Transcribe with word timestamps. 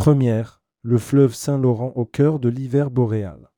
Première, 0.00 0.62
le 0.82 0.96
fleuve 0.96 1.34
Saint-Laurent 1.34 1.92
au 1.94 2.06
cœur 2.06 2.38
de 2.38 2.48
l'hiver 2.48 2.90
boréal. 2.90 3.50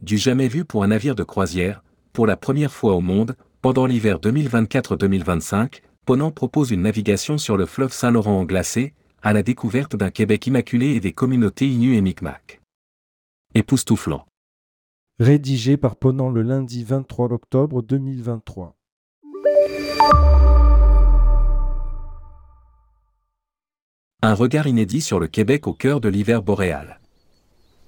Du 0.00 0.16
jamais 0.16 0.48
vu 0.48 0.64
pour 0.64 0.82
un 0.82 0.86
navire 0.86 1.14
de 1.14 1.24
croisière, 1.24 1.84
pour 2.14 2.26
la 2.26 2.38
première 2.38 2.72
fois 2.72 2.94
au 2.94 3.02
monde, 3.02 3.36
pendant 3.60 3.84
l'hiver 3.84 4.18
2024-2025, 4.18 5.82
Ponant 6.06 6.30
propose 6.30 6.70
une 6.70 6.80
navigation 6.80 7.36
sur 7.36 7.58
le 7.58 7.66
fleuve 7.66 7.92
Saint-Laurent 7.92 8.40
en 8.40 8.44
glacé, 8.46 8.94
à 9.20 9.34
la 9.34 9.42
découverte 9.42 9.94
d'un 9.94 10.10
Québec 10.10 10.46
immaculé 10.46 10.94
et 10.94 11.00
des 11.00 11.12
communautés 11.12 11.68
Innu 11.68 11.94
et 11.94 12.00
Micmac. 12.00 12.62
Époustouflant. 13.54 14.24
Rédigé 15.18 15.76
par 15.76 15.96
Ponant 15.96 16.30
le 16.30 16.40
lundi 16.40 16.82
23 16.82 17.30
octobre 17.30 17.82
2023. 17.82 18.74
Un 24.22 24.34
regard 24.34 24.66
inédit 24.66 25.00
sur 25.00 25.18
le 25.18 25.28
Québec 25.28 25.66
au 25.66 25.72
cœur 25.72 25.98
de 25.98 26.10
l'hiver 26.10 26.42
boréal. 26.42 27.00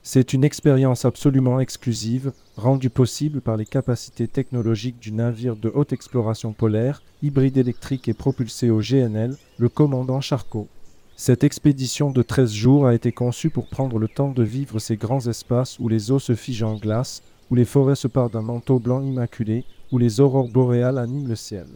C'est 0.02 0.32
une 0.32 0.44
expérience 0.44 1.04
absolument 1.04 1.60
exclusive, 1.60 2.32
rendue 2.56 2.88
possible 2.88 3.42
par 3.42 3.58
les 3.58 3.66
capacités 3.66 4.28
technologiques 4.28 4.98
du 4.98 5.12
navire 5.12 5.56
de 5.56 5.70
haute 5.74 5.92
exploration 5.92 6.54
polaire, 6.54 7.02
hybride 7.22 7.58
électrique 7.58 8.08
et 8.08 8.14
propulsé 8.14 8.70
au 8.70 8.80
GNL, 8.80 9.36
le 9.58 9.68
commandant 9.68 10.22
Charcot. 10.22 10.68
Cette 11.16 11.44
expédition 11.44 12.10
de 12.10 12.22
13 12.22 12.50
jours 12.50 12.86
a 12.86 12.94
été 12.94 13.12
conçue 13.12 13.50
pour 13.50 13.68
prendre 13.68 13.98
le 13.98 14.08
temps 14.08 14.32
de 14.32 14.42
vivre 14.42 14.78
ces 14.78 14.96
grands 14.96 15.26
espaces 15.26 15.78
où 15.80 15.88
les 15.88 16.10
eaux 16.10 16.18
se 16.18 16.34
figent 16.34 16.62
en 16.62 16.76
glace, 16.76 17.22
où 17.50 17.56
les 17.56 17.66
forêts 17.66 17.94
se 17.94 18.08
partent 18.08 18.32
d'un 18.32 18.40
manteau 18.40 18.78
blanc 18.78 19.02
immaculé, 19.02 19.66
où 19.92 19.98
les 19.98 20.20
aurores 20.20 20.48
boréales 20.48 20.96
animent 20.96 21.28
le 21.28 21.36
ciel. 21.36 21.66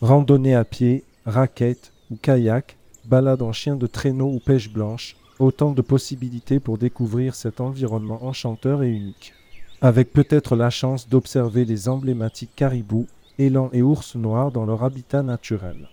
Randonnée 0.00 0.54
à 0.54 0.64
pied, 0.64 1.04
raquettes 1.26 1.92
ou 2.10 2.16
kayak, 2.16 2.78
balade 3.10 3.42
en 3.42 3.52
chien 3.52 3.74
de 3.74 3.88
traîneau 3.88 4.28
ou 4.32 4.38
pêche 4.38 4.70
blanche, 4.72 5.16
autant 5.40 5.72
de 5.72 5.82
possibilités 5.82 6.60
pour 6.60 6.78
découvrir 6.78 7.34
cet 7.34 7.60
environnement 7.60 8.24
enchanteur 8.24 8.84
et 8.84 8.90
unique. 8.90 9.34
Avec 9.80 10.12
peut-être 10.12 10.54
la 10.54 10.70
chance 10.70 11.08
d'observer 11.08 11.64
les 11.64 11.88
emblématiques 11.88 12.54
caribous, 12.54 13.08
élans 13.38 13.70
et 13.72 13.82
ours 13.82 14.14
noirs 14.14 14.52
dans 14.52 14.64
leur 14.64 14.84
habitat 14.84 15.24
naturel. 15.24 15.88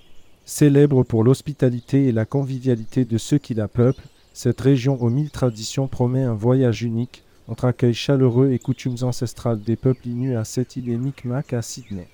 Célèbre 0.45 1.01
pour 1.03 1.23
l'hospitalité 1.23 2.07
et 2.07 2.11
la 2.11 2.25
convivialité 2.25 3.03
de 3.03 3.17
ceux 3.17 3.39
qui 3.39 3.55
la 3.55 3.67
peuplent, 3.67 4.07
cette 4.33 4.61
région 4.61 5.01
aux 5.01 5.09
mille 5.09 5.31
traditions 5.31 5.87
promet 5.87 6.23
un 6.23 6.35
voyage 6.35 6.83
unique 6.83 7.23
entre 7.47 7.65
accueil 7.65 7.95
chaleureux 7.95 8.51
et 8.51 8.59
coutumes 8.59 8.97
ancestrales 9.01 9.63
des 9.63 9.75
peuples 9.75 10.07
inus 10.07 10.37
à 10.37 10.43
cette 10.43 10.75
île 10.75 10.89
et 10.89 10.97
Micmac 10.97 11.53
à 11.53 11.63
Sydney. 11.63 12.07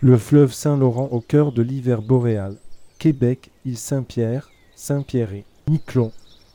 Le 0.00 0.18
fleuve 0.18 0.52
Saint-Laurent 0.52 1.08
au 1.12 1.20
cœur 1.20 1.52
de 1.52 1.62
l'hiver 1.62 2.02
boréal. 2.02 2.56
Québec, 3.00 3.50
île 3.64 3.78
Saint-Pierre, 3.78 4.50
Saint-Pierre, 4.76 5.42
Miquelon, 5.70 6.12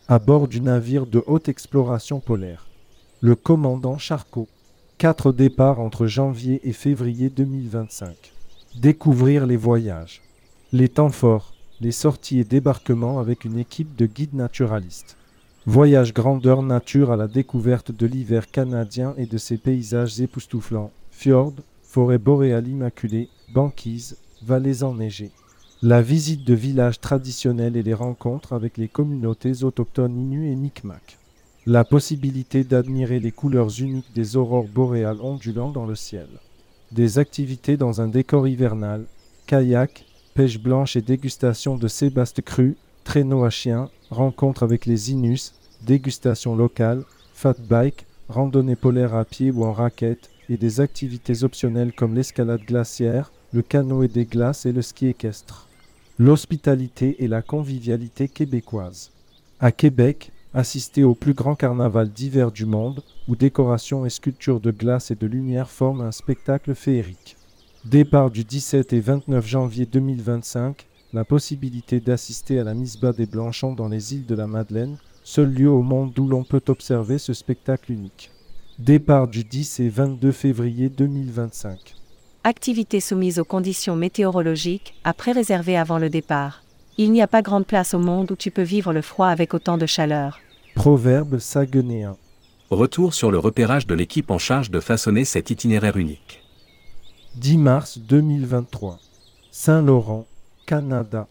à 0.07 0.19
bord 0.19 0.47
du 0.47 0.61
navire 0.61 1.07
de 1.07 1.23
haute 1.25 1.49
exploration 1.49 2.19
polaire. 2.19 2.67
Le 3.19 3.35
commandant 3.35 3.97
Charcot. 3.97 4.47
Quatre 4.99 5.31
départs 5.31 5.79
entre 5.79 6.05
janvier 6.05 6.61
et 6.63 6.71
février 6.71 7.31
2025. 7.31 8.31
Découvrir 8.75 9.47
les 9.47 9.57
voyages. 9.57 10.21
Les 10.71 10.87
temps 10.87 11.09
forts, 11.09 11.55
les 11.81 11.91
sorties 11.91 12.41
et 12.41 12.43
débarquements 12.43 13.17
avec 13.17 13.43
une 13.43 13.57
équipe 13.57 13.95
de 13.95 14.05
guides 14.05 14.35
naturalistes. 14.35 15.17
Voyage 15.65 16.13
grandeur 16.13 16.61
nature 16.61 17.11
à 17.11 17.15
la 17.15 17.27
découverte 17.27 17.91
de 17.91 18.05
l'hiver 18.05 18.51
canadien 18.51 19.15
et 19.17 19.25
de 19.25 19.39
ses 19.39 19.57
paysages 19.57 20.21
époustouflants. 20.21 20.91
Fjords, 21.09 21.55
forêts 21.81 22.19
boréales 22.19 22.67
immaculées, 22.67 23.29
banquises, 23.51 24.17
vallées 24.43 24.83
enneigées 24.83 25.31
la 25.81 26.01
visite 26.01 26.45
de 26.45 26.53
villages 26.53 27.01
traditionnels 27.01 27.75
et 27.75 27.83
les 27.83 27.93
rencontres 27.93 28.53
avec 28.53 28.77
les 28.77 28.87
communautés 28.87 29.63
autochtones 29.63 30.17
Innu 30.17 30.49
et 30.49 30.55
Micmac. 30.55 31.19
La 31.65 31.83
possibilité 31.83 32.63
d'admirer 32.63 33.19
les 33.19 33.31
couleurs 33.31 33.69
uniques 33.81 34.13
des 34.15 34.37
aurores 34.37 34.67
boréales 34.67 35.21
ondulant 35.21 35.71
dans 35.71 35.85
le 35.85 35.95
ciel. 35.95 36.27
Des 36.91 37.19
activités 37.19 37.75
dans 37.75 37.99
un 37.99 38.07
décor 38.07 38.47
hivernal, 38.47 39.05
kayak, 39.47 40.05
pêche 40.33 40.59
blanche 40.59 40.95
et 40.95 41.01
dégustation 41.01 41.75
de 41.75 41.87
sébastes 41.89 42.41
crus, 42.41 42.75
traîneau 43.03 43.43
à 43.43 43.49
chiens, 43.49 43.89
rencontres 44.09 44.63
avec 44.63 44.85
les 44.85 45.11
Inus, 45.11 45.55
dégustation 45.85 46.55
locale, 46.55 47.03
fat 47.33 47.55
bike, 47.67 48.05
randonnée 48.29 48.77
polaire 48.77 49.13
à 49.13 49.25
pied 49.25 49.51
ou 49.51 49.65
en 49.65 49.73
raquette, 49.73 50.29
et 50.47 50.57
des 50.57 50.79
activités 50.79 51.43
optionnelles 51.43 51.91
comme 51.91 52.15
l'escalade 52.15 52.61
glaciaire, 52.61 53.31
le 53.55 53.61
canoë 53.61 54.09
des 54.09 54.25
glaces 54.25 54.65
et 54.65 54.73
le 54.73 54.81
ski 54.81 55.07
équestre. 55.07 55.69
L'hospitalité 56.19 57.23
et 57.23 57.29
la 57.29 57.41
convivialité 57.41 58.27
québécoise. 58.27 59.11
À 59.61 59.71
Québec, 59.71 60.31
assister 60.53 61.05
au 61.05 61.15
plus 61.15 61.33
grand 61.33 61.55
carnaval 61.55 62.09
d'hiver 62.09 62.51
du 62.51 62.65
monde, 62.65 63.01
où 63.29 63.37
décorations 63.37 64.05
et 64.05 64.09
sculptures 64.09 64.59
de 64.59 64.71
glace 64.71 65.09
et 65.09 65.15
de 65.15 65.25
lumière 65.25 65.69
forment 65.69 66.01
un 66.01 66.11
spectacle 66.11 66.75
féerique. 66.75 67.37
Départ 67.85 68.29
du 68.29 68.43
17 68.43 68.91
et 68.91 68.99
29 68.99 69.47
janvier 69.47 69.85
2025, 69.85 70.85
la 71.13 71.23
possibilité 71.23 72.01
d'assister 72.01 72.59
à 72.59 72.65
la 72.65 72.73
mise 72.73 72.97
bas 72.97 73.13
des 73.13 73.25
Blanchons 73.25 73.71
dans 73.71 73.87
les 73.87 74.15
îles 74.15 74.25
de 74.25 74.35
la 74.35 74.47
Madeleine, 74.47 74.97
seul 75.23 75.53
lieu 75.53 75.69
au 75.69 75.81
monde 75.81 76.19
où 76.19 76.27
l'on 76.27 76.43
peut 76.43 76.63
observer 76.67 77.19
ce 77.19 77.33
spectacle 77.33 77.93
unique. 77.93 78.31
Départ 78.79 79.29
du 79.29 79.45
10 79.45 79.79
et 79.79 79.87
22 79.87 80.33
février 80.33 80.89
2025. 80.89 81.95
Activités 82.47 82.99
soumises 82.99 83.39
aux 83.39 83.43
conditions 83.43 83.95
météorologiques, 83.95 84.93
après 85.03 85.31
réservées 85.31 85.77
avant 85.77 85.97
le 85.97 86.11
départ. 86.11 86.61
Il 86.95 87.11
n'y 87.11 87.23
a 87.23 87.27
pas 87.27 87.41
grande 87.41 87.65
place 87.65 87.95
au 87.95 87.97
monde 87.97 88.29
où 88.29 88.35
tu 88.35 88.51
peux 88.51 88.61
vivre 88.61 88.93
le 88.93 89.01
froid 89.01 89.29
avec 89.29 89.55
autant 89.55 89.79
de 89.79 89.87
chaleur. 89.87 90.37
Proverbe 90.75 91.39
saguenéen. 91.39 92.17
Retour 92.69 93.15
sur 93.15 93.31
le 93.31 93.39
repérage 93.39 93.87
de 93.87 93.95
l'équipe 93.95 94.29
en 94.29 94.37
charge 94.37 94.69
de 94.69 94.79
façonner 94.79 95.25
cet 95.25 95.49
itinéraire 95.49 95.97
unique. 95.97 96.43
10 97.37 97.57
mars 97.57 97.97
2023. 97.97 98.99
Saint-Laurent, 99.49 100.27
Canada. 100.67 101.27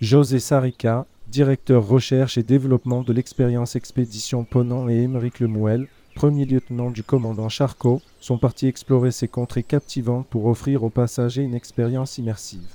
José 0.00 0.40
Sarika, 0.40 1.06
directeur 1.28 1.86
recherche 1.86 2.38
et 2.38 2.42
développement 2.42 3.02
de 3.02 3.12
l'expérience 3.12 3.76
expédition 3.76 4.42
Ponant 4.42 4.88
et 4.88 4.96
Émeric 4.96 5.38
Lemouel, 5.38 5.86
premier 6.16 6.46
lieutenant 6.46 6.90
du 6.90 7.02
commandant 7.02 7.50
Charcot, 7.50 8.00
sont 8.20 8.38
partis 8.38 8.66
explorer 8.66 9.12
ces 9.12 9.28
contrées 9.28 9.62
captivantes 9.62 10.26
pour 10.26 10.46
offrir 10.46 10.82
aux 10.82 10.90
passagers 10.90 11.42
une 11.42 11.54
expérience 11.54 12.16
immersive. 12.16 12.74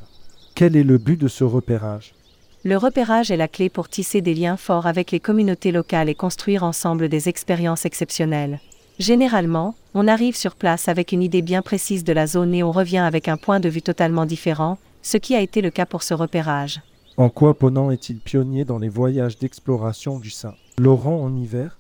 Quel 0.54 0.76
est 0.76 0.84
le 0.84 1.00
but 1.00 1.20
de 1.20 1.28
ce 1.28 1.44
repérage? 1.44 2.14
Le 2.64 2.78
repérage 2.78 3.32
est 3.32 3.38
la 3.38 3.48
clé 3.48 3.70
pour 3.70 3.90
tisser 3.90 4.22
des 4.22 4.36
liens 4.36 4.58
forts 4.58 4.86
avec 4.86 5.10
les 5.10 5.20
communautés 5.20 5.72
locales 5.72 6.08
et 6.08 6.14
construire 6.14 6.64
ensemble 6.64 7.10
des 7.10 7.28
expériences 7.30 7.86
exceptionnelles. 7.86 8.60
Généralement, 9.00 9.74
on 9.96 10.08
arrive 10.08 10.36
sur 10.36 10.56
place 10.56 10.88
avec 10.88 11.12
une 11.12 11.24
idée 11.24 11.42
bien 11.42 11.64
précise 11.64 12.04
de 12.04 12.14
la 12.14 12.28
zone 12.28 12.54
et 12.54 12.62
on 12.62 12.72
revient 12.72 13.00
avec 13.00 13.28
un 13.28 13.38
point 13.38 13.60
de 13.60 13.70
vue 13.70 13.82
totalement 13.82 14.28
différent, 14.28 14.78
ce 15.02 15.18
qui 15.18 15.34
a 15.34 15.42
été 15.42 15.62
le 15.62 15.72
cas 15.72 15.88
pour 15.88 16.04
ce 16.04 16.14
repérage. 16.14 16.82
En 17.18 17.30
quoi 17.30 17.56
Ponant 17.56 17.90
est-il 17.90 18.20
pionnier 18.20 18.66
dans 18.66 18.78
les 18.78 18.90
voyages 18.90 19.40
d'exploration 19.40 20.20
du 20.20 20.30
Saint? 20.30 20.54
Laurent 20.78 21.20
en 21.20 21.36
hiver? 21.36 21.80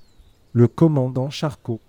Le 0.53 0.67
commandant 0.67 1.29
Charcot. 1.29 1.79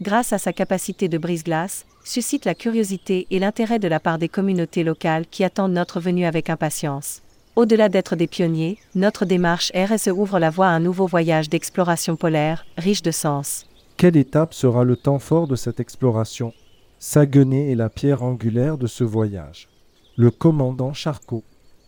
Grâce 0.00 0.32
à 0.32 0.38
sa 0.38 0.52
capacité 0.52 1.08
de 1.08 1.18
brise-glace, 1.18 1.86
suscite 2.04 2.44
la 2.44 2.54
curiosité 2.54 3.26
et 3.30 3.38
l'intérêt 3.38 3.78
de 3.78 3.88
la 3.88 4.00
part 4.00 4.18
des 4.18 4.28
communautés 4.28 4.84
locales 4.84 5.26
qui 5.26 5.44
attendent 5.44 5.72
notre 5.72 6.00
venue 6.00 6.24
avec 6.24 6.50
impatience. 6.50 7.22
Au-delà 7.56 7.88
d'être 7.88 8.16
des 8.16 8.26
pionniers, 8.26 8.78
notre 8.94 9.24
démarche 9.24 9.72
RSE 9.74 10.08
ouvre 10.08 10.38
la 10.38 10.50
voie 10.50 10.68
à 10.68 10.70
un 10.70 10.80
nouveau 10.80 11.06
voyage 11.06 11.48
d'exploration 11.48 12.16
polaire, 12.16 12.64
riche 12.76 13.02
de 13.02 13.10
sens. 13.10 13.66
Quelle 13.96 14.16
étape 14.16 14.54
sera 14.54 14.84
le 14.84 14.96
temps 14.96 15.18
fort 15.18 15.48
de 15.48 15.56
cette 15.56 15.80
exploration? 15.80 16.52
Saguenay 17.00 17.72
est 17.72 17.76
la 17.76 17.88
pierre 17.88 18.22
angulaire 18.22 18.78
de 18.78 18.86
ce 18.86 19.02
voyage. 19.02 19.68
Le 20.16 20.30
commandant 20.30 20.92
Charcot 20.92 21.44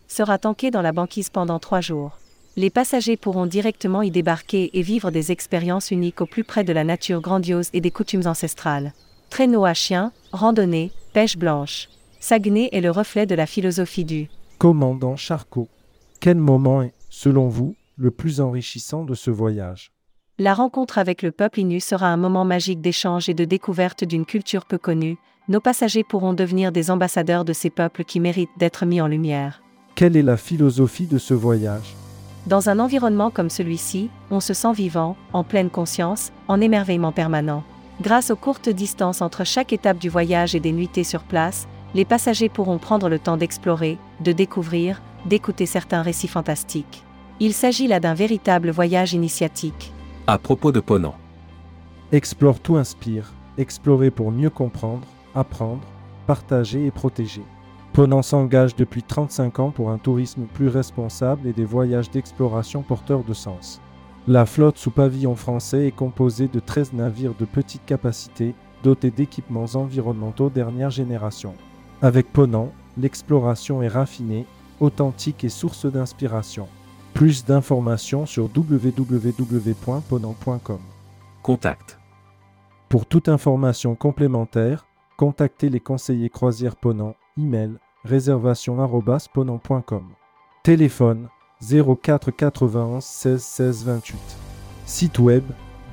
sera 0.07 0.37
tanké 0.37 0.71
dans 0.71 0.81
la 0.81 0.91
banquise 0.91 1.29
pendant 1.29 1.59
trois 1.59 1.79
jours 1.79 2.17
les 2.57 2.69
passagers 2.69 3.17
pourront 3.17 3.45
directement 3.45 4.01
y 4.01 4.11
débarquer 4.11 4.71
et 4.73 4.81
vivre 4.81 5.11
des 5.11 5.31
expériences 5.31 5.91
uniques 5.91 6.21
au 6.21 6.25
plus 6.25 6.43
près 6.43 6.63
de 6.63 6.73
la 6.73 6.83
nature 6.83 7.21
grandiose 7.21 7.69
et 7.73 7.81
des 7.81 7.91
coutumes 7.91 8.27
ancestrales. 8.27 8.93
Traîneau 9.29 9.63
à 9.63 9.73
chiens, 9.73 10.11
randonnée, 10.33 10.91
pêche 11.13 11.37
blanche. 11.37 11.87
Saguenay 12.19 12.69
est 12.73 12.81
le 12.81 12.91
reflet 12.91 13.25
de 13.25 13.35
la 13.35 13.45
philosophie 13.45 14.05
du 14.05 14.29
commandant 14.57 15.15
Charcot. 15.15 15.69
Quel 16.19 16.37
moment 16.37 16.81
est, 16.83 16.93
selon 17.09 17.47
vous, 17.47 17.75
le 17.95 18.11
plus 18.11 18.41
enrichissant 18.41 19.05
de 19.05 19.15
ce 19.15 19.31
voyage? 19.31 19.91
La 20.37 20.53
rencontre 20.53 20.97
avec 20.97 21.21
le 21.21 21.31
peuple 21.31 21.61
Innu 21.61 21.79
sera 21.79 22.07
un 22.07 22.17
moment 22.17 22.45
magique 22.45 22.81
d'échange 22.81 23.29
et 23.29 23.33
de 23.33 23.45
découverte 23.45 24.03
d'une 24.03 24.25
culture 24.25 24.65
peu 24.65 24.77
connue. 24.77 25.17
Nos 25.47 25.61
passagers 25.61 26.03
pourront 26.03 26.33
devenir 26.33 26.71
des 26.71 26.91
ambassadeurs 26.91 27.45
de 27.45 27.53
ces 27.53 27.69
peuples 27.69 28.03
qui 28.03 28.19
méritent 28.19 28.49
d'être 28.57 28.85
mis 28.85 29.01
en 29.01 29.07
lumière. 29.07 29.63
Quelle 29.95 30.15
est 30.15 30.21
la 30.21 30.37
philosophie 30.37 31.07
de 31.07 31.17
ce 31.17 31.33
voyage? 31.33 31.95
Dans 32.47 32.69
un 32.69 32.79
environnement 32.79 33.29
comme 33.29 33.49
celui-ci, 33.51 34.09
on 34.31 34.39
se 34.39 34.53
sent 34.53 34.73
vivant, 34.73 35.15
en 35.31 35.43
pleine 35.43 35.69
conscience, 35.69 36.31
en 36.47 36.59
émerveillement 36.59 37.11
permanent. 37.11 37.63
Grâce 38.01 38.31
aux 38.31 38.35
courtes 38.35 38.69
distances 38.69 39.21
entre 39.21 39.43
chaque 39.43 39.73
étape 39.73 39.99
du 39.99 40.09
voyage 40.09 40.55
et 40.55 40.59
des 40.59 40.71
nuitées 40.71 41.03
sur 41.03 41.21
place, 41.21 41.67
les 41.93 42.05
passagers 42.05 42.49
pourront 42.49 42.79
prendre 42.79 43.09
le 43.09 43.19
temps 43.19 43.37
d'explorer, 43.37 43.99
de 44.21 44.31
découvrir, 44.31 45.01
d'écouter 45.25 45.67
certains 45.67 46.01
récits 46.01 46.27
fantastiques. 46.27 47.03
Il 47.39 47.53
s'agit 47.53 47.87
là 47.87 47.99
d'un 47.99 48.15
véritable 48.15 48.71
voyage 48.71 49.13
initiatique. 49.13 49.93
À 50.25 50.39
propos 50.39 50.71
de 50.71 50.79
Ponant. 50.79 51.15
Explore 52.11 52.59
tout 52.59 52.77
inspire, 52.77 53.31
explorer 53.57 54.09
pour 54.09 54.31
mieux 54.31 54.49
comprendre, 54.49 55.05
apprendre, 55.35 55.81
partager 56.25 56.85
et 56.87 56.91
protéger. 56.91 57.43
Ponant 57.93 58.21
s'engage 58.21 58.75
depuis 58.75 59.03
35 59.03 59.59
ans 59.59 59.71
pour 59.71 59.89
un 59.89 59.97
tourisme 59.97 60.43
plus 60.53 60.69
responsable 60.69 61.47
et 61.47 61.53
des 61.53 61.65
voyages 61.65 62.09
d'exploration 62.09 62.83
porteurs 62.83 63.23
de 63.25 63.33
sens. 63.33 63.81
La 64.27 64.45
flotte 64.45 64.77
sous 64.77 64.91
pavillon 64.91 65.35
français 65.35 65.87
est 65.87 65.91
composée 65.91 66.47
de 66.47 66.59
13 66.59 66.93
navires 66.93 67.33
de 67.37 67.43
petite 67.45 67.83
capacité 67.85 68.55
dotés 68.83 69.11
d'équipements 69.11 69.65
environnementaux 69.73 70.49
dernière 70.49 70.89
génération. 70.89 71.53
Avec 72.01 72.31
Ponant, 72.31 72.71
l'exploration 72.97 73.83
est 73.83 73.89
raffinée, 73.89 74.45
authentique 74.79 75.43
et 75.43 75.49
source 75.49 75.85
d'inspiration. 75.85 76.67
Plus 77.13 77.43
d'informations 77.45 78.25
sur 78.25 78.49
www.ponant.com. 78.55 79.19
Contact. 81.43 81.99
Pour 82.87 83.05
toute 83.05 83.27
information 83.29 83.95
complémentaire, 83.95 84.85
contactez 85.21 85.69
les 85.69 85.79
conseillers 85.79 86.31
croisière 86.31 86.75
Ponant, 86.75 87.13
email 87.37 87.75
réservation@ponant.com. 88.05 90.07
Téléphone 90.63 91.27
04 91.61 92.31
91 92.31 93.03
16 93.03 93.43
16 93.43 93.85
28. 93.85 94.17
Site 94.87 95.19
web 95.19 95.43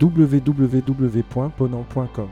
www.ponant.com. 0.01 2.29